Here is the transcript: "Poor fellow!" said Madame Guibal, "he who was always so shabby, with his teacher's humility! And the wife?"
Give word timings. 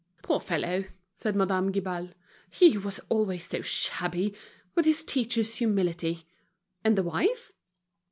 "Poor 0.23 0.39
fellow!" 0.39 0.85
said 1.15 1.35
Madame 1.35 1.71
Guibal, 1.71 2.09
"he 2.49 2.71
who 2.71 2.79
was 2.79 3.01
always 3.09 3.47
so 3.47 3.61
shabby, 3.61 4.33
with 4.73 4.85
his 4.85 5.03
teacher's 5.03 5.53
humility! 5.53 6.25
And 6.83 6.97
the 6.97 7.03
wife?" 7.03 7.51